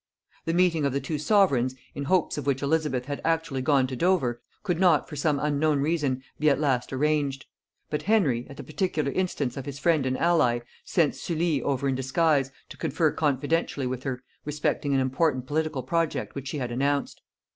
[0.45, 3.95] The meeting of the two sovereigns, in hopes of which Elizabeth had actually gone to
[3.95, 7.45] Dover, could not for some unknown reason be at last arranged;
[7.91, 11.93] but Henry, at the particular instance of his friend and ally, sent Sully over in
[11.93, 17.21] disguise to confer confidentially with her respecting an important political project which she had announced.